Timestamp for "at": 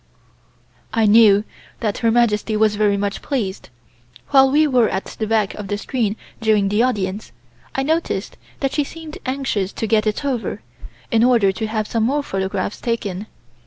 4.89-5.05